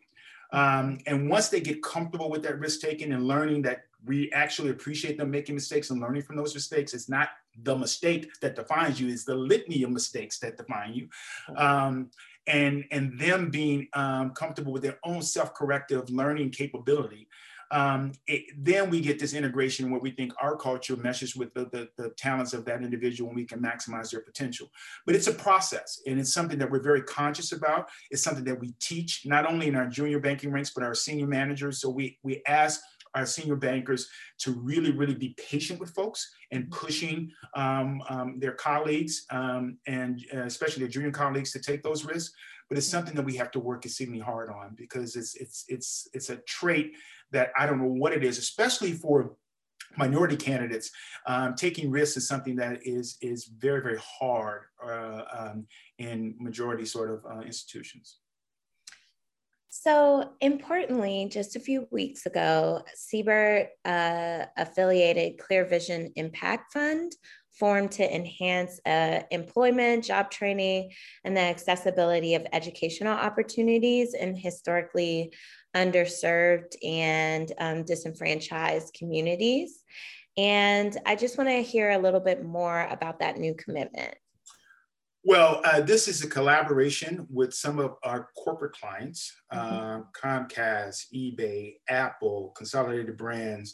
Um, 0.53 0.99
and 1.05 1.29
once 1.29 1.49
they 1.49 1.59
get 1.59 1.83
comfortable 1.83 2.29
with 2.29 2.43
that 2.43 2.59
risk 2.59 2.79
taking 2.79 3.11
and 3.11 3.27
learning 3.27 3.63
that 3.63 3.85
we 4.05 4.31
actually 4.31 4.69
appreciate 4.69 5.17
them 5.17 5.31
making 5.31 5.55
mistakes 5.55 5.89
and 5.89 5.99
learning 5.99 6.21
from 6.21 6.37
those 6.37 6.53
mistakes, 6.53 6.93
it's 6.93 7.09
not 7.09 7.29
the 7.63 7.75
mistake 7.75 8.31
that 8.41 8.55
defines 8.55 8.99
you, 8.99 9.09
it's 9.09 9.23
the 9.23 9.35
litany 9.35 9.83
of 9.83 9.89
mistakes 9.89 10.39
that 10.39 10.57
define 10.57 10.93
you. 10.93 11.09
Um, 11.57 12.11
and, 12.47 12.85
and 12.91 13.19
them 13.19 13.49
being 13.49 13.87
um, 13.93 14.31
comfortable 14.31 14.71
with 14.71 14.83
their 14.83 14.99
own 15.03 15.21
self-corrective 15.21 16.09
learning 16.09 16.51
capability. 16.51 17.27
Um, 17.71 18.11
it, 18.27 18.43
then 18.57 18.91
we 18.91 19.01
get 19.01 19.17
this 19.17 19.33
integration 19.33 19.89
where 19.89 19.99
we 19.99 20.11
think 20.11 20.33
our 20.39 20.55
culture 20.55 20.95
meshes 20.95 21.35
with 21.35 21.53
the, 21.55 21.65
the, 21.71 21.89
the, 21.97 22.09
talents 22.11 22.53
of 22.53 22.63
that 22.65 22.83
individual 22.83 23.29
and 23.29 23.35
we 23.35 23.43
can 23.43 23.59
maximize 23.59 24.11
their 24.11 24.21
potential. 24.21 24.69
But 25.05 25.15
it's 25.15 25.27
a 25.27 25.33
process 25.33 25.99
and 26.05 26.19
it's 26.19 26.31
something 26.31 26.59
that 26.59 26.69
we're 26.69 26.83
very 26.83 27.01
conscious 27.01 27.53
about. 27.53 27.89
It's 28.11 28.21
something 28.21 28.43
that 28.45 28.59
we 28.59 28.73
teach 28.79 29.23
not 29.25 29.47
only 29.47 29.67
in 29.67 29.75
our 29.75 29.87
junior 29.87 30.19
banking 30.19 30.51
ranks, 30.51 30.71
but 30.75 30.83
our 30.83 30.93
senior 30.93 31.27
managers. 31.27 31.81
So 31.81 31.89
we, 31.89 32.19
we 32.21 32.43
ask 32.47 32.81
our 33.15 33.25
senior 33.25 33.55
bankers 33.55 34.09
to 34.39 34.51
really, 34.51 34.91
really 34.91 35.15
be 35.15 35.35
patient 35.49 35.79
with 35.79 35.89
folks 35.91 36.35
and 36.51 36.69
pushing 36.69 37.31
um, 37.55 38.01
um, 38.09 38.39
their 38.39 38.51
colleagues 38.51 39.25
um, 39.31 39.77
and 39.87 40.23
uh, 40.33 40.41
especially 40.41 40.81
their 40.81 40.89
junior 40.89 41.11
colleagues 41.11 41.51
to 41.53 41.59
take 41.59 41.81
those 41.81 42.05
risks. 42.05 42.35
But 42.69 42.77
it's 42.77 42.87
something 42.87 43.15
that 43.15 43.25
we 43.25 43.35
have 43.35 43.51
to 43.51 43.59
work 43.59 43.85
exceedingly 43.85 44.19
hard 44.19 44.49
on 44.49 44.73
because 44.75 45.15
it's 45.15 45.35
it's 45.35 45.65
it's 45.67 46.07
it's 46.13 46.29
a 46.31 46.37
trait 46.47 46.93
that 47.31 47.51
I 47.57 47.67
don't 47.67 47.79
know 47.79 47.85
what 47.85 48.13
it 48.13 48.23
is, 48.23 48.39
especially 48.39 48.91
for 48.93 49.35
minority 49.97 50.35
candidates. 50.35 50.89
Um, 51.27 51.53
taking 51.53 51.91
risks 51.91 52.17
is 52.17 52.27
something 52.27 52.55
that 52.55 52.79
is 52.83 53.17
is 53.21 53.45
very 53.45 53.81
very 53.81 53.99
hard 53.99 54.63
uh, 54.83 55.23
um, 55.31 55.67
in 55.99 56.35
majority 56.39 56.85
sort 56.85 57.11
of 57.11 57.25
uh, 57.31 57.41
institutions. 57.41 58.17
So, 59.77 60.31
importantly, 60.39 61.27
just 61.29 61.57
a 61.57 61.59
few 61.59 61.85
weeks 61.91 62.25
ago, 62.25 62.83
Siebert 62.95 63.67
uh, 63.83 64.45
affiliated 64.55 65.37
Clear 65.37 65.65
Vision 65.65 66.13
Impact 66.15 66.71
Fund 66.71 67.11
formed 67.51 67.91
to 67.91 68.15
enhance 68.15 68.79
uh, 68.85 69.23
employment, 69.31 70.05
job 70.05 70.31
training, 70.31 70.91
and 71.25 71.35
the 71.35 71.41
accessibility 71.41 72.35
of 72.35 72.47
educational 72.53 73.17
opportunities 73.17 74.13
in 74.13 74.33
historically 74.33 75.33
underserved 75.75 76.73
and 76.81 77.51
um, 77.59 77.83
disenfranchised 77.83 78.93
communities. 78.97 79.83
And 80.37 80.97
I 81.05 81.17
just 81.17 81.37
want 81.37 81.49
to 81.49 81.61
hear 81.61 81.91
a 81.91 81.99
little 81.99 82.21
bit 82.21 82.45
more 82.45 82.87
about 82.89 83.19
that 83.19 83.37
new 83.37 83.53
commitment. 83.55 84.15
Well, 85.27 85.59
uh, 85.65 85.81
this 85.81 86.07
is 86.07 86.23
a 86.23 86.29
collaboration 86.29 87.25
with 87.31 87.51
some 87.51 87.79
of 87.79 87.95
our 88.03 88.29
corporate 88.37 88.73
clients, 88.73 89.35
mm-hmm. 89.51 89.75
uh, 89.75 90.01
Comcast, 90.15 91.05
eBay, 91.15 91.77
Apple, 91.89 92.53
Consolidated 92.55 93.17
Brands, 93.17 93.73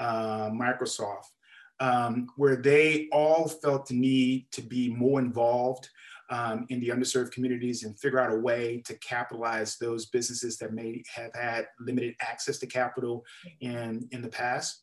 uh, 0.00 0.50
Microsoft, 0.50 1.26
um, 1.78 2.26
where 2.34 2.56
they 2.56 3.08
all 3.12 3.46
felt 3.46 3.86
the 3.86 3.94
need 3.94 4.50
to 4.50 4.60
be 4.60 4.90
more 4.90 5.20
involved 5.20 5.88
um, 6.30 6.66
in 6.68 6.80
the 6.80 6.88
underserved 6.88 7.30
communities 7.30 7.84
and 7.84 7.96
figure 8.00 8.18
out 8.18 8.32
a 8.32 8.40
way 8.40 8.82
to 8.84 8.98
capitalize 8.98 9.76
those 9.76 10.06
businesses 10.06 10.58
that 10.58 10.74
may 10.74 11.04
have 11.14 11.32
had 11.32 11.68
limited 11.78 12.16
access 12.20 12.58
to 12.58 12.66
capital 12.66 13.24
in, 13.60 14.08
in 14.10 14.20
the 14.20 14.28
past. 14.28 14.82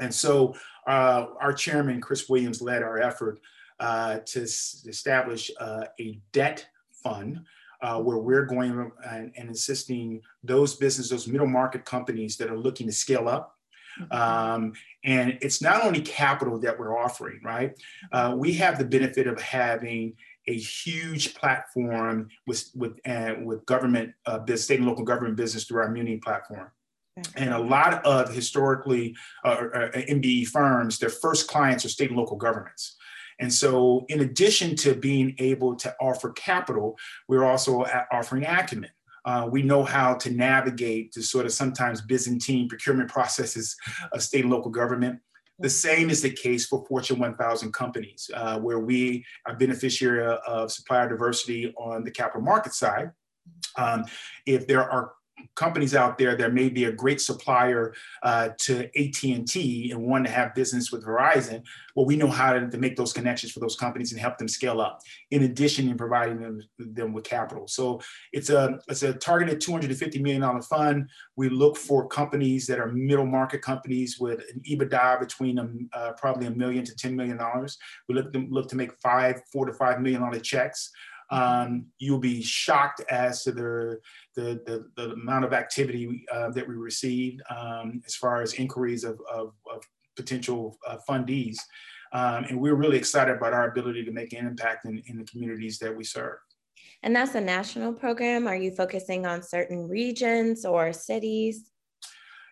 And 0.00 0.14
so 0.14 0.54
uh, 0.86 1.26
our 1.40 1.52
chairman, 1.52 2.00
Chris 2.00 2.28
Williams, 2.28 2.62
led 2.62 2.84
our 2.84 3.00
effort 3.00 3.40
uh, 3.80 4.18
to 4.26 4.42
establish 4.42 5.50
uh, 5.60 5.84
a 6.00 6.20
debt 6.32 6.66
fund 7.02 7.40
uh, 7.80 8.00
where 8.00 8.18
we're 8.18 8.44
going 8.44 8.90
and, 9.08 9.32
and 9.36 9.50
assisting 9.50 10.20
those 10.42 10.74
businesses, 10.74 11.10
those 11.10 11.28
middle 11.28 11.46
market 11.46 11.84
companies 11.84 12.36
that 12.36 12.50
are 12.50 12.58
looking 12.58 12.86
to 12.86 12.92
scale 12.92 13.28
up. 13.28 13.56
Mm-hmm. 14.00 14.12
Um, 14.12 14.72
and 15.04 15.38
it's 15.40 15.62
not 15.62 15.84
only 15.84 16.00
capital 16.00 16.58
that 16.60 16.78
we're 16.78 16.98
offering, 16.98 17.40
right? 17.42 17.78
Uh, 18.12 18.34
we 18.36 18.52
have 18.54 18.78
the 18.78 18.84
benefit 18.84 19.26
of 19.26 19.40
having 19.40 20.14
a 20.46 20.54
huge 20.54 21.34
platform 21.34 22.28
with 22.46 22.70
with 22.74 22.98
uh, 23.06 23.34
with 23.44 23.66
government, 23.66 24.14
uh, 24.26 24.40
state 24.56 24.78
and 24.78 24.88
local 24.88 25.04
government 25.04 25.36
business 25.36 25.64
through 25.64 25.82
our 25.82 25.90
Muni 25.90 26.16
platform. 26.16 26.70
And 27.34 27.52
a 27.52 27.58
lot 27.58 28.04
of 28.04 28.32
historically 28.32 29.16
uh, 29.44 29.48
uh 29.48 29.90
MBE 29.92 30.46
firms, 30.46 30.98
their 30.98 31.10
first 31.10 31.48
clients 31.48 31.84
are 31.84 31.88
state 31.88 32.10
and 32.10 32.18
local 32.18 32.36
governments. 32.36 32.96
And 33.40 33.52
so, 33.52 34.04
in 34.08 34.20
addition 34.20 34.74
to 34.76 34.94
being 34.94 35.34
able 35.38 35.76
to 35.76 35.94
offer 36.00 36.32
capital, 36.32 36.96
we're 37.28 37.44
also 37.44 37.84
offering 38.12 38.44
acumen. 38.44 38.90
Uh, 39.24 39.48
we 39.50 39.62
know 39.62 39.84
how 39.84 40.14
to 40.14 40.30
navigate 40.30 41.12
the 41.12 41.22
sort 41.22 41.46
of 41.46 41.52
sometimes 41.52 42.00
Byzantine 42.00 42.68
procurement 42.68 43.10
processes 43.10 43.76
of 44.12 44.22
state 44.22 44.42
and 44.42 44.50
local 44.50 44.70
government. 44.70 45.20
The 45.58 45.68
same 45.68 46.08
is 46.08 46.22
the 46.22 46.30
case 46.30 46.66
for 46.66 46.86
Fortune 46.86 47.18
1000 47.18 47.72
companies, 47.72 48.30
uh, 48.32 48.58
where 48.60 48.78
we 48.78 49.24
are 49.44 49.56
beneficiary 49.56 50.38
of 50.46 50.70
supplier 50.70 51.08
diversity 51.08 51.74
on 51.76 52.04
the 52.04 52.10
capital 52.10 52.42
market 52.42 52.74
side. 52.74 53.10
Um, 53.76 54.04
if 54.46 54.66
there 54.66 54.88
are 54.88 55.12
companies 55.54 55.94
out 55.94 56.18
there 56.18 56.36
that 56.36 56.52
may 56.52 56.68
be 56.68 56.84
a 56.84 56.92
great 56.92 57.20
supplier 57.20 57.94
uh, 58.22 58.50
to 58.58 58.84
AT&T 58.98 59.90
and 59.90 60.00
want 60.00 60.26
to 60.26 60.30
have 60.30 60.54
business 60.54 60.90
with 60.90 61.04
Verizon, 61.04 61.62
well, 61.94 62.06
we 62.06 62.16
know 62.16 62.28
how 62.28 62.52
to, 62.52 62.68
to, 62.68 62.78
make 62.78 62.96
those 62.96 63.12
connections 63.12 63.52
for 63.52 63.58
those 63.58 63.74
companies 63.74 64.12
and 64.12 64.20
help 64.20 64.38
them 64.38 64.46
scale 64.46 64.80
up. 64.80 65.00
In 65.32 65.42
addition, 65.42 65.88
in 65.88 65.96
providing 65.96 66.40
them, 66.40 66.60
them 66.78 67.12
with 67.12 67.24
capital. 67.24 67.66
So 67.66 68.00
it's 68.32 68.50
a 68.50 68.78
it's 68.88 69.02
a 69.02 69.14
targeted 69.14 69.60
250 69.60 70.22
million 70.22 70.42
dollar 70.42 70.62
fund. 70.62 71.10
We 71.34 71.48
look 71.48 71.76
for 71.76 72.06
companies 72.06 72.66
that 72.68 72.78
are 72.78 72.86
middle 72.92 73.26
market 73.26 73.62
companies 73.62 74.18
with 74.20 74.40
an 74.54 74.62
EBITDA 74.68 75.18
between 75.18 75.58
um, 75.58 75.88
uh, 75.92 76.12
probably 76.12 76.46
a 76.46 76.50
million 76.52 76.84
to 76.84 76.94
10 76.94 77.16
million 77.16 77.36
dollars. 77.36 77.78
We 78.08 78.14
look 78.14 78.32
to 78.32 78.46
look 78.48 78.68
to 78.68 78.76
make 78.76 78.92
five, 79.02 79.42
four 79.52 79.66
to 79.66 79.72
five 79.72 80.00
million 80.00 80.22
dollar 80.22 80.38
checks 80.38 80.92
um, 81.30 81.86
you'll 81.98 82.18
be 82.18 82.42
shocked 82.42 83.02
as 83.10 83.42
to 83.44 83.52
the, 83.52 84.00
the, 84.38 84.62
the, 84.66 84.88
the 84.96 85.12
amount 85.14 85.44
of 85.44 85.52
activity 85.52 86.24
uh, 86.32 86.50
that 86.50 86.66
we 86.66 86.76
received 86.76 87.42
um, 87.50 88.00
as 88.06 88.14
far 88.14 88.40
as 88.40 88.54
inquiries 88.54 89.02
of, 89.02 89.18
of, 89.32 89.52
of 89.68 89.82
potential 90.16 90.78
uh, 90.86 90.96
fundees. 91.08 91.56
Um, 92.12 92.44
and 92.44 92.60
we're 92.60 92.76
really 92.76 92.96
excited 92.96 93.36
about 93.36 93.52
our 93.52 93.68
ability 93.68 94.04
to 94.04 94.12
make 94.12 94.32
an 94.32 94.46
impact 94.46 94.84
in, 94.84 95.02
in 95.06 95.18
the 95.18 95.24
communities 95.24 95.78
that 95.80 95.94
we 95.94 96.04
serve. 96.04 96.38
And 97.02 97.14
that's 97.14 97.34
a 97.34 97.40
national 97.40 97.92
program. 97.92 98.46
Are 98.46 98.56
you 98.56 98.70
focusing 98.70 99.26
on 99.26 99.42
certain 99.42 99.88
regions 99.88 100.64
or 100.64 100.92
cities? 100.92 101.72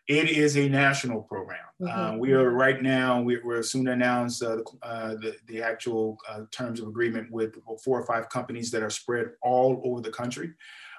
It 0.09 0.31
is 0.31 0.57
a 0.57 0.69
national 0.69 1.23
program. 1.23 1.59
Mm-hmm. 1.81 2.00
Uh, 2.00 2.19
we 2.19 2.33
are 2.33 2.50
right 2.50 2.83
now, 2.83 3.21
we, 3.21 3.37
are 3.37 3.62
soon 3.62 3.85
to 3.87 3.93
announce 3.93 4.43
uh, 4.43 4.59
uh, 4.83 5.14
the, 5.14 5.37
the 5.47 5.62
actual 5.62 6.19
uh, 6.28 6.43
terms 6.50 6.81
of 6.81 6.88
agreement 6.88 7.31
with 7.31 7.55
four 7.85 8.00
or 8.00 8.07
five 8.07 8.28
companies 8.28 8.71
that 8.73 8.83
are 8.83 8.90
spread 8.90 9.26
all 9.43 9.81
over 9.85 10.00
the 10.00 10.11
country. 10.11 10.52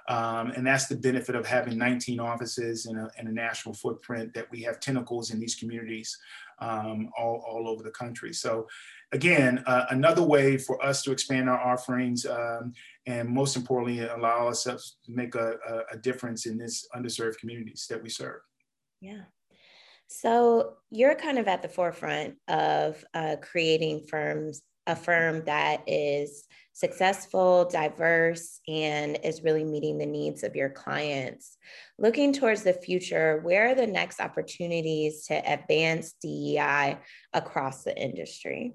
Um, 0.07 0.51
and 0.51 0.65
that's 0.65 0.87
the 0.87 0.95
benefit 0.95 1.35
of 1.35 1.45
having 1.45 1.77
19 1.77 2.19
offices 2.19 2.85
and 2.85 2.97
a, 2.97 3.09
a, 3.17 3.23
national 3.23 3.75
footprint 3.75 4.33
that 4.33 4.49
we 4.51 4.61
have 4.61 4.79
tentacles 4.79 5.31
in 5.31 5.39
these 5.39 5.55
communities 5.55 6.17
um, 6.59 7.09
all, 7.17 7.43
all 7.45 7.67
over 7.67 7.83
the 7.83 7.91
country. 7.91 8.31
So 8.33 8.67
again, 9.11 9.63
uh, 9.65 9.85
another 9.89 10.23
way 10.23 10.57
for 10.57 10.83
us 10.83 11.03
to 11.03 11.11
expand 11.11 11.49
our 11.49 11.59
offerings 11.59 12.25
um, 12.25 12.71
and 13.05 13.27
most 13.27 13.57
importantly, 13.57 13.99
allow 13.99 14.47
us 14.47 14.63
to 14.63 14.79
make 15.07 15.35
a, 15.35 15.55
a 15.91 15.97
difference 15.97 16.45
in 16.45 16.57
this 16.57 16.87
underserved 16.95 17.37
communities 17.39 17.85
that 17.89 18.01
we 18.01 18.09
serve. 18.09 18.39
Yeah. 19.01 19.23
So 20.07 20.75
you're 20.89 21.15
kind 21.15 21.37
of 21.37 21.47
at 21.47 21.61
the 21.61 21.67
forefront 21.67 22.35
of 22.47 23.03
uh, 23.13 23.35
creating 23.41 24.05
firms, 24.09 24.61
a 24.87 24.95
firm 24.95 25.43
that 25.45 25.83
is 25.85 26.45
successful, 26.73 27.65
diverse, 27.65 28.61
and 28.67 29.19
is 29.23 29.43
really 29.43 29.63
meeting 29.63 29.97
the 29.97 30.05
needs 30.05 30.43
of 30.43 30.55
your 30.55 30.69
clients. 30.69 31.57
Looking 31.99 32.33
towards 32.33 32.63
the 32.63 32.73
future, 32.73 33.39
where 33.43 33.69
are 33.69 33.75
the 33.75 33.87
next 33.87 34.21
opportunities 34.21 35.25
to 35.25 35.35
advance 35.35 36.13
DEI 36.21 36.97
across 37.33 37.83
the 37.83 37.99
industry? 37.99 38.73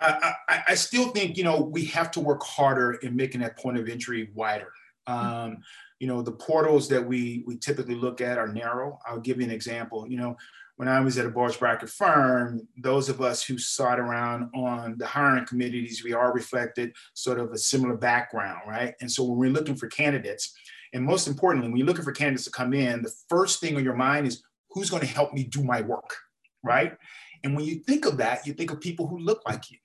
I, 0.00 0.34
I, 0.48 0.62
I 0.68 0.74
still 0.74 1.10
think 1.10 1.36
you 1.36 1.44
know 1.44 1.60
we 1.60 1.84
have 1.86 2.10
to 2.12 2.20
work 2.20 2.42
harder 2.42 2.94
in 2.94 3.14
making 3.14 3.42
that 3.42 3.56
point 3.56 3.78
of 3.78 3.88
entry 3.88 4.30
wider. 4.34 4.72
Um, 5.06 5.58
you 6.00 6.08
know, 6.08 6.22
the 6.22 6.32
portals 6.32 6.88
that 6.88 7.06
we 7.06 7.44
we 7.46 7.56
typically 7.56 7.94
look 7.94 8.20
at 8.20 8.38
are 8.38 8.48
narrow. 8.48 8.98
I'll 9.06 9.20
give 9.20 9.38
you 9.38 9.44
an 9.44 9.52
example. 9.52 10.06
You 10.08 10.16
know, 10.16 10.36
when 10.82 10.88
I 10.88 10.98
was 10.98 11.16
at 11.16 11.26
a 11.26 11.30
bulge 11.30 11.60
bracket 11.60 11.90
firm, 11.90 12.66
those 12.76 13.08
of 13.08 13.20
us 13.20 13.44
who 13.44 13.56
sat 13.56 14.00
around 14.00 14.50
on 14.52 14.98
the 14.98 15.06
hiring 15.06 15.46
committees, 15.46 16.02
we 16.02 16.12
all 16.12 16.32
reflected 16.32 16.92
sort 17.14 17.38
of 17.38 17.52
a 17.52 17.56
similar 17.56 17.96
background, 17.96 18.62
right? 18.66 18.92
And 19.00 19.08
so 19.08 19.22
when 19.22 19.38
we're 19.38 19.52
looking 19.52 19.76
for 19.76 19.86
candidates, 19.86 20.52
and 20.92 21.04
most 21.04 21.28
importantly, 21.28 21.68
when 21.68 21.76
you're 21.76 21.86
looking 21.86 22.02
for 22.04 22.10
candidates 22.10 22.46
to 22.46 22.50
come 22.50 22.74
in, 22.74 23.00
the 23.00 23.14
first 23.28 23.60
thing 23.60 23.76
on 23.76 23.84
your 23.84 23.94
mind 23.94 24.26
is 24.26 24.42
who's 24.72 24.90
going 24.90 25.02
to 25.02 25.06
help 25.06 25.32
me 25.32 25.44
do 25.44 25.62
my 25.62 25.82
work, 25.82 26.16
right? 26.64 26.96
And 27.44 27.54
when 27.54 27.64
you 27.64 27.76
think 27.76 28.04
of 28.04 28.16
that, 28.16 28.44
you 28.44 28.52
think 28.52 28.72
of 28.72 28.80
people 28.80 29.06
who 29.06 29.20
look 29.20 29.40
like 29.46 29.70
you 29.70 29.78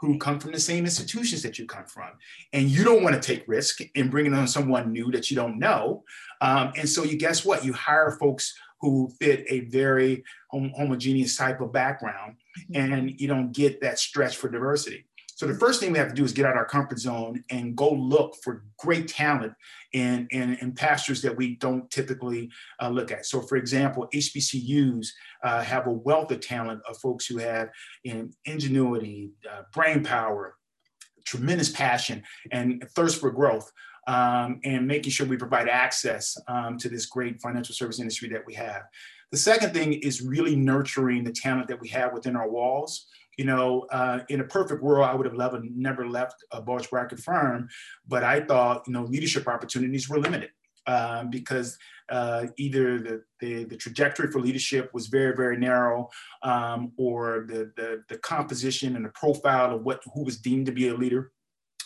who 0.00 0.18
come 0.18 0.38
from 0.38 0.52
the 0.52 0.60
same 0.60 0.84
institutions 0.84 1.42
that 1.42 1.58
you 1.58 1.66
come 1.66 1.86
from. 1.86 2.10
And 2.52 2.68
you 2.68 2.84
don't 2.84 3.02
want 3.02 3.20
to 3.20 3.20
take 3.20 3.48
risk 3.48 3.80
in 3.94 4.10
bringing 4.10 4.34
on 4.34 4.46
someone 4.46 4.92
new 4.92 5.10
that 5.12 5.30
you 5.30 5.36
don't 5.36 5.58
know. 5.58 6.04
Um, 6.40 6.72
and 6.76 6.88
so 6.88 7.02
you 7.02 7.16
guess 7.16 7.44
what? 7.44 7.64
You 7.64 7.72
hire 7.72 8.16
folks 8.20 8.54
who 8.80 9.10
fit 9.20 9.44
a 9.48 9.60
very 9.60 10.24
hom- 10.50 10.72
homogeneous 10.76 11.36
type 11.36 11.60
of 11.60 11.72
background 11.72 12.36
mm-hmm. 12.70 12.82
and 12.82 13.20
you 13.20 13.28
don't 13.28 13.52
get 13.52 13.80
that 13.80 13.98
stretch 13.98 14.36
for 14.36 14.48
diversity. 14.48 15.06
So 15.36 15.46
the 15.46 15.54
first 15.54 15.80
thing 15.80 15.92
we 15.92 15.98
have 15.98 16.08
to 16.08 16.14
do 16.14 16.24
is 16.24 16.32
get 16.32 16.46
out 16.46 16.56
our 16.56 16.64
comfort 16.64 16.98
zone 16.98 17.44
and 17.50 17.76
go 17.76 17.92
look 17.92 18.36
for 18.42 18.64
great 18.78 19.06
talent 19.06 19.52
in, 19.92 20.26
in, 20.30 20.54
in 20.62 20.72
pastures 20.72 21.20
that 21.20 21.36
we 21.36 21.56
don't 21.56 21.90
typically 21.90 22.50
uh, 22.80 22.88
look 22.88 23.12
at. 23.12 23.26
So 23.26 23.42
for 23.42 23.56
example, 23.56 24.08
HBCUs 24.14 25.08
uh, 25.44 25.62
have 25.62 25.88
a 25.88 25.92
wealth 25.92 26.30
of 26.30 26.40
talent 26.40 26.80
of 26.88 26.96
folks 26.96 27.26
who 27.26 27.36
have 27.36 27.68
in 28.04 28.32
ingenuity, 28.46 29.32
uh, 29.50 29.64
brain 29.74 30.02
power, 30.02 30.56
tremendous 31.26 31.68
passion, 31.68 32.22
and 32.50 32.82
thirst 32.94 33.20
for 33.20 33.30
growth. 33.30 33.70
Um, 34.08 34.60
and 34.62 34.86
making 34.86 35.10
sure 35.10 35.26
we 35.26 35.36
provide 35.36 35.68
access 35.68 36.38
um, 36.46 36.78
to 36.78 36.88
this 36.88 37.06
great 37.06 37.40
financial 37.40 37.74
service 37.74 37.98
industry 37.98 38.28
that 38.28 38.46
we 38.46 38.54
have. 38.54 38.82
The 39.32 39.36
second 39.36 39.74
thing 39.74 39.94
is 39.94 40.22
really 40.22 40.54
nurturing 40.54 41.24
the 41.24 41.32
talent 41.32 41.66
that 41.66 41.80
we 41.80 41.88
have 41.88 42.12
within 42.12 42.36
our 42.36 42.48
walls 42.48 43.08
you 43.36 43.44
know, 43.44 43.82
uh, 43.90 44.20
in 44.28 44.40
a 44.40 44.44
perfect 44.44 44.82
world, 44.82 45.06
I 45.06 45.14
would 45.14 45.26
have 45.26 45.36
never, 45.36 45.62
never 45.62 46.08
left 46.08 46.44
a 46.52 46.62
bulge 46.62 46.88
bracket 46.88 47.20
firm, 47.20 47.68
but 48.08 48.24
I 48.24 48.40
thought, 48.40 48.84
you 48.86 48.92
know, 48.92 49.04
leadership 49.04 49.46
opportunities 49.46 50.08
were 50.08 50.18
limited 50.18 50.50
um, 50.86 51.30
because 51.30 51.76
uh, 52.08 52.46
either 52.56 52.98
the, 52.98 53.22
the, 53.40 53.64
the, 53.64 53.76
trajectory 53.76 54.30
for 54.30 54.40
leadership 54.40 54.90
was 54.94 55.08
very, 55.08 55.34
very 55.34 55.56
narrow, 55.56 56.08
um, 56.44 56.92
or 56.96 57.44
the, 57.48 57.72
the, 57.76 58.04
the 58.08 58.16
composition 58.18 58.94
and 58.94 59.04
the 59.04 59.10
profile 59.10 59.74
of 59.74 59.82
what 59.82 60.00
who 60.14 60.22
was 60.22 60.38
deemed 60.38 60.66
to 60.66 60.72
be 60.72 60.88
a 60.88 60.94
leader 60.94 61.32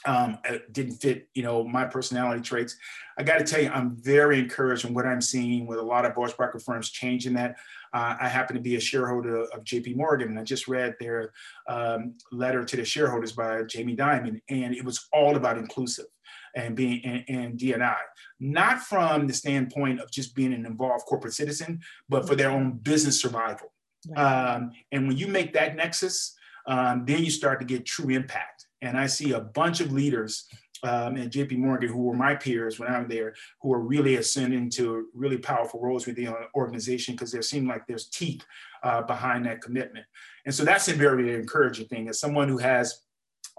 um, 0.06 0.38
didn't 0.72 0.96
fit, 0.96 1.28
you 1.34 1.42
know, 1.42 1.64
my 1.64 1.84
personality 1.84 2.40
traits. 2.40 2.76
I 3.18 3.22
got 3.22 3.38
to 3.38 3.44
tell 3.44 3.60
you, 3.60 3.68
I'm 3.68 3.96
very 3.96 4.38
encouraged 4.38 4.84
in 4.84 4.94
what 4.94 5.06
I'm 5.06 5.20
seeing 5.20 5.66
with 5.66 5.78
a 5.78 5.82
lot 5.82 6.06
of 6.06 6.14
bulge 6.14 6.36
bracket 6.36 6.62
firms 6.62 6.90
changing 6.90 7.34
that. 7.34 7.56
Uh, 7.92 8.16
I 8.20 8.28
happen 8.28 8.56
to 8.56 8.62
be 8.62 8.76
a 8.76 8.80
shareholder 8.80 9.42
of 9.42 9.64
JP 9.64 9.96
Morgan, 9.96 10.28
and 10.28 10.38
I 10.38 10.44
just 10.44 10.68
read 10.68 10.94
their 11.00 11.32
um, 11.68 12.14
letter 12.32 12.64
to 12.64 12.76
the 12.76 12.84
shareholders 12.84 13.32
by 13.32 13.62
Jamie 13.64 13.96
Dimon, 13.96 14.40
and 14.48 14.74
it 14.74 14.84
was 14.84 15.08
all 15.12 15.36
about 15.36 15.58
inclusive 15.58 16.06
and 16.54 16.74
being 16.74 17.04
and, 17.04 17.24
and 17.28 17.58
DNI, 17.58 17.98
not 18.38 18.80
from 18.80 19.26
the 19.26 19.34
standpoint 19.34 20.00
of 20.00 20.10
just 20.10 20.34
being 20.34 20.52
an 20.52 20.66
involved 20.66 21.04
corporate 21.06 21.34
citizen, 21.34 21.80
but 22.08 22.26
for 22.26 22.34
their 22.34 22.50
own 22.50 22.72
business 22.72 23.20
survival. 23.20 23.72
Um, 24.16 24.70
and 24.92 25.06
when 25.06 25.16
you 25.16 25.26
make 25.26 25.52
that 25.52 25.76
nexus, 25.76 26.36
um, 26.66 27.04
then 27.04 27.22
you 27.22 27.30
start 27.30 27.60
to 27.60 27.66
get 27.66 27.84
true 27.84 28.10
impact 28.10 28.59
And 28.82 28.96
I 28.96 29.06
see 29.06 29.32
a 29.32 29.40
bunch 29.40 29.80
of 29.80 29.92
leaders 29.92 30.46
um, 30.82 31.16
at 31.16 31.30
JP 31.30 31.58
Morgan 31.58 31.90
who 31.90 32.02
were 32.02 32.14
my 32.14 32.34
peers 32.34 32.78
when 32.78 32.90
I'm 32.90 33.08
there, 33.08 33.34
who 33.60 33.72
are 33.72 33.80
really 33.80 34.16
ascending 34.16 34.70
to 34.70 35.08
really 35.14 35.36
powerful 35.36 35.80
roles 35.80 36.06
within 36.06 36.26
the 36.26 36.36
organization 36.54 37.14
because 37.14 37.32
there 37.32 37.42
seem 37.42 37.68
like 37.68 37.86
there's 37.86 38.06
teeth 38.06 38.44
uh, 38.82 39.02
behind 39.02 39.44
that 39.46 39.60
commitment. 39.60 40.06
And 40.46 40.54
so 40.54 40.64
that's 40.64 40.88
a 40.88 40.94
very 40.94 41.34
encouraging 41.34 41.88
thing. 41.88 42.08
As 42.08 42.18
someone 42.18 42.48
who 42.48 42.58
has 42.58 43.02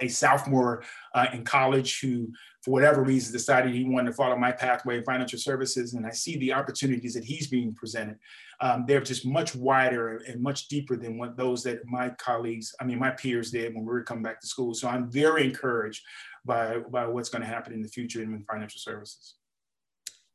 a 0.02 0.08
sophomore 0.08 0.84
uh, 1.14 1.28
in 1.34 1.44
college 1.44 2.00
who, 2.02 2.32
for 2.64 2.72
whatever 2.72 3.04
reason, 3.04 3.32
decided 3.32 3.74
he 3.74 3.84
wanted 3.84 4.12
to 4.12 4.16
follow 4.16 4.36
my 4.36 4.52
pathway 4.52 4.98
in 4.98 5.04
financial 5.04 5.40
services, 5.40 5.94
and 5.94 6.06
I 6.06 6.12
see 6.12 6.38
the 6.38 6.54
opportunities 6.54 7.14
that 7.14 7.24
he's 7.24 7.48
being 7.48 7.74
presented. 7.74 8.18
Um, 8.60 8.86
they're 8.88 9.02
just 9.02 9.26
much 9.26 9.56
wider 9.56 10.18
and 10.28 10.42
much 10.42 10.68
deeper 10.68 10.96
than 10.96 11.18
what 11.18 11.38
those 11.38 11.64
that 11.64 11.86
my 11.86 12.10
colleagues, 12.10 12.74
I 12.80 12.86
mean, 12.86 13.00
my 13.00 13.12
peers 13.12 13.52
did 13.52 13.74
when 13.74 13.84
we 13.84 13.92
were 13.92 14.04
coming 14.04 14.24
back 14.24 14.40
to 14.42 14.48
school. 14.48 14.74
So 14.74 14.88
I'm 14.88 15.10
very 15.10 15.46
encouraged 15.46 16.04
by, 16.46 16.80
by 16.80 17.06
what's 17.08 17.30
going 17.30 17.42
to 17.42 17.48
happen 17.48 17.74
in 17.74 17.82
the 17.82 17.88
future 17.88 18.22
in 18.22 18.46
financial 18.50 18.80
services. 18.80 19.36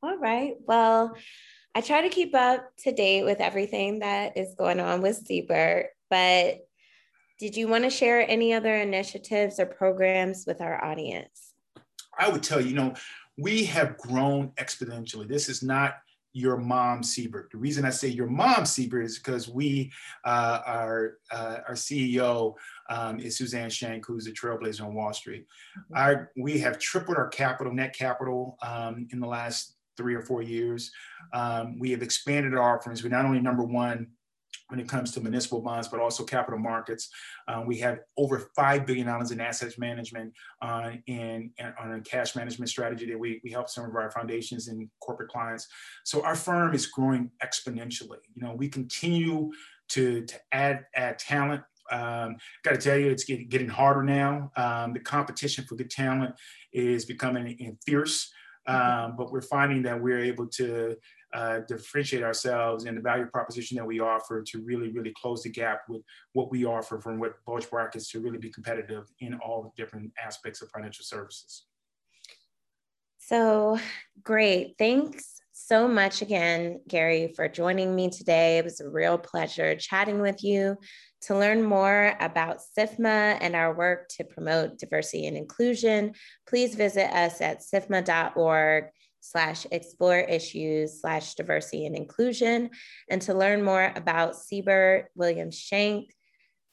All 0.02 0.18
right. 0.18 0.54
Well, 0.66 1.16
I 1.74 1.80
try 1.80 2.02
to 2.02 2.08
keep 2.08 2.34
up 2.34 2.68
to 2.84 2.92
date 2.92 3.24
with 3.24 3.40
everything 3.40 4.00
that 4.00 4.36
is 4.36 4.54
going 4.56 4.80
on 4.80 5.02
with 5.02 5.16
Siebert, 5.16 5.90
but 6.10 6.65
did 7.38 7.56
you 7.56 7.68
want 7.68 7.84
to 7.84 7.90
share 7.90 8.28
any 8.28 8.54
other 8.54 8.74
initiatives 8.76 9.60
or 9.60 9.66
programs 9.66 10.44
with 10.46 10.60
our 10.60 10.82
audience? 10.82 11.52
I 12.18 12.30
would 12.30 12.42
tell 12.42 12.60
you, 12.60 12.68
you 12.68 12.74
know, 12.74 12.94
we 13.36 13.64
have 13.64 13.98
grown 13.98 14.48
exponentially. 14.52 15.28
This 15.28 15.48
is 15.48 15.62
not 15.62 15.96
your 16.32 16.56
mom 16.56 17.02
Siebert. 17.02 17.50
The 17.50 17.58
reason 17.58 17.84
I 17.84 17.90
say 17.90 18.08
your 18.08 18.26
mom 18.26 18.66
Siebert 18.66 19.04
is 19.04 19.18
because 19.18 19.48
we, 19.48 19.90
uh, 20.24 20.60
our, 20.66 21.18
uh, 21.30 21.58
our 21.68 21.74
CEO 21.74 22.54
um, 22.90 23.20
is 23.20 23.36
Suzanne 23.36 23.70
Shank, 23.70 24.06
who's 24.06 24.26
a 24.26 24.32
trailblazer 24.32 24.82
on 24.82 24.94
Wall 24.94 25.12
Street. 25.12 25.46
Mm-hmm. 25.78 25.96
Our, 25.96 26.30
we 26.36 26.58
have 26.58 26.78
tripled 26.78 27.16
our 27.16 27.28
capital, 27.28 27.72
net 27.72 27.94
capital 27.94 28.58
um, 28.62 29.08
in 29.12 29.20
the 29.20 29.26
last 29.26 29.76
three 29.96 30.14
or 30.14 30.20
four 30.20 30.42
years. 30.42 30.90
Um, 31.32 31.78
we 31.78 31.90
have 31.90 32.02
expanded 32.02 32.54
our 32.54 32.76
offerings. 32.76 33.02
We're 33.02 33.10
not 33.10 33.24
only 33.24 33.40
number 33.40 33.64
one 33.64 34.08
when 34.68 34.80
it 34.80 34.88
comes 34.88 35.12
to 35.12 35.20
municipal 35.20 35.60
bonds, 35.60 35.88
but 35.88 36.00
also 36.00 36.24
capital 36.24 36.58
markets. 36.58 37.08
Uh, 37.46 37.62
we 37.64 37.78
have 37.78 38.00
over 38.16 38.50
$5 38.58 38.86
billion 38.86 39.08
in 39.30 39.40
assets 39.40 39.78
management 39.78 40.32
uh, 40.62 40.92
and, 41.08 41.50
and, 41.58 41.74
on 41.80 41.94
a 41.94 42.00
cash 42.00 42.34
management 42.34 42.68
strategy 42.68 43.06
that 43.06 43.18
we, 43.18 43.40
we 43.44 43.50
help 43.50 43.68
some 43.68 43.84
of 43.84 43.94
our 43.94 44.10
foundations 44.10 44.68
and 44.68 44.88
corporate 45.00 45.30
clients. 45.30 45.68
So 46.04 46.24
our 46.24 46.34
firm 46.34 46.74
is 46.74 46.86
growing 46.86 47.30
exponentially. 47.44 48.18
You 48.34 48.42
know, 48.42 48.54
we 48.54 48.68
continue 48.68 49.52
to, 49.90 50.24
to 50.24 50.34
add, 50.52 50.84
add 50.94 51.18
talent. 51.18 51.62
Um, 51.90 52.36
Got 52.64 52.72
to 52.72 52.78
tell 52.78 52.98
you, 52.98 53.10
it's 53.10 53.24
getting, 53.24 53.48
getting 53.48 53.68
harder 53.68 54.02
now. 54.02 54.50
Um, 54.56 54.92
the 54.92 55.00
competition 55.00 55.64
for 55.64 55.76
good 55.76 55.90
talent 55.90 56.34
is 56.72 57.04
becoming 57.04 57.78
fierce. 57.86 58.32
Um, 58.66 59.14
but 59.16 59.30
we're 59.30 59.42
finding 59.42 59.82
that 59.82 60.00
we're 60.00 60.18
able 60.18 60.48
to 60.48 60.96
uh, 61.34 61.60
differentiate 61.68 62.22
ourselves 62.22 62.84
and 62.84 62.96
the 62.96 63.02
value 63.02 63.26
proposition 63.26 63.76
that 63.76 63.84
we 63.84 64.00
offer 64.00 64.42
to 64.42 64.62
really, 64.62 64.90
really 64.90 65.12
close 65.20 65.42
the 65.42 65.50
gap 65.50 65.80
with 65.88 66.02
what 66.32 66.50
we 66.50 66.64
offer 66.64 67.00
from 67.00 67.18
what 67.18 67.34
bulge 67.44 67.68
brackets 67.68 68.10
to 68.10 68.20
really 68.20 68.38
be 68.38 68.50
competitive 68.50 69.06
in 69.20 69.34
all 69.34 69.72
different 69.76 70.10
aspects 70.22 70.62
of 70.62 70.70
financial 70.70 71.04
services. 71.04 71.64
So 73.18 73.78
great. 74.22 74.76
Thanks 74.78 75.40
so 75.52 75.88
much 75.88 76.22
again, 76.22 76.80
Gary, 76.86 77.32
for 77.34 77.48
joining 77.48 77.96
me 77.96 78.10
today. 78.10 78.58
It 78.58 78.64
was 78.64 78.80
a 78.80 78.88
real 78.88 79.18
pleasure 79.18 79.74
chatting 79.74 80.20
with 80.20 80.44
you. 80.44 80.76
To 81.22 81.36
learn 81.36 81.64
more 81.64 82.14
about 82.20 82.60
SIFMA 82.78 83.38
and 83.40 83.56
our 83.56 83.74
work 83.74 84.08
to 84.10 84.24
promote 84.24 84.78
diversity 84.78 85.26
and 85.26 85.36
inclusion, 85.36 86.12
please 86.46 86.76
visit 86.76 87.10
us 87.12 87.40
at 87.40 87.62
sifma.org 87.62 88.84
slash 89.20 89.66
explore 89.72 90.18
issues 90.18 91.00
slash 91.00 91.34
diversity 91.34 91.86
and 91.86 91.96
inclusion. 91.96 92.70
And 93.10 93.20
to 93.22 93.34
learn 93.34 93.64
more 93.64 93.92
about 93.96 94.36
Siebert 94.36 95.06
Williams 95.14 95.58
Shank 95.58 96.14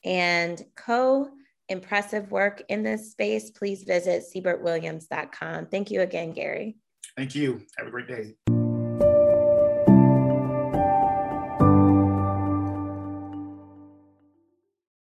and 0.04 0.62
co 0.76 1.30
impressive 1.70 2.32
work 2.32 2.64
in 2.70 2.84
this 2.84 3.12
space, 3.12 3.50
please 3.52 3.84
visit 3.84 4.24
siebertwilliams.com. 4.36 5.68
Thank 5.68 5.92
you 5.92 6.02
again, 6.02 6.32
Gary. 6.32 6.78
Thank 7.18 7.36
you. 7.36 7.62
Have 7.78 7.88
a 7.88 7.92
great 7.92 8.08
day. 8.08 8.53